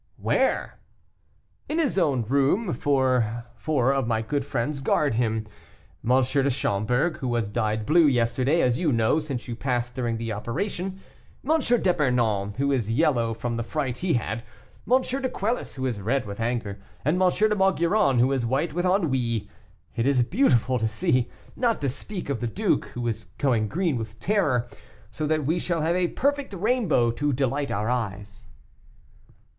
"Where?" 0.17 0.79
"In 1.69 1.77
his 1.77 1.99
own 1.99 2.23
room. 2.23 2.73
Four 2.73 3.37
of 3.67 4.07
my 4.07 4.23
good 4.23 4.43
friends 4.43 4.79
guard 4.79 5.13
him. 5.13 5.45
M. 6.03 6.09
de 6.23 6.49
Schomberg, 6.49 7.17
who 7.19 7.27
was 7.27 7.47
dyed 7.47 7.85
blue 7.85 8.07
yesterday, 8.07 8.61
as 8.63 8.79
you 8.79 8.91
know, 8.91 9.19
since 9.19 9.47
you 9.47 9.55
passed 9.55 9.93
during 9.93 10.17
the 10.17 10.33
operation; 10.33 11.01
M. 11.47 11.59
d'Epernon, 11.59 12.55
who 12.57 12.71
is 12.71 12.89
yellow 12.89 13.35
from 13.35 13.53
the 13.57 13.61
fright 13.61 13.99
he 13.99 14.13
had; 14.15 14.43
M. 14.91 15.03
de 15.03 15.29
Quelus, 15.29 15.75
who 15.75 15.85
is 15.85 16.01
red 16.01 16.25
with 16.25 16.39
anger; 16.39 16.81
and 17.05 17.21
M. 17.21 17.29
de 17.29 17.55
Maugiron, 17.55 18.17
who 18.17 18.31
is 18.31 18.43
white 18.43 18.73
with 18.73 18.87
ennui; 18.87 19.47
it 19.95 20.07
is 20.07 20.23
beautiful 20.23 20.79
to 20.79 20.87
see; 20.87 21.29
not 21.55 21.79
to 21.79 21.87
speak 21.87 22.27
of 22.27 22.39
the 22.39 22.47
duke, 22.47 22.85
who 22.95 23.07
is 23.07 23.25
going 23.37 23.67
green 23.67 23.97
with 23.97 24.19
terror, 24.19 24.67
so 25.11 25.27
that 25.27 25.45
we 25.45 25.59
shall 25.59 25.81
have 25.81 25.95
a 25.95 26.07
perfect 26.07 26.55
rainbow 26.55 27.11
to 27.11 27.31
delight 27.31 27.69
our 27.69 27.91
eyes." 27.91 28.47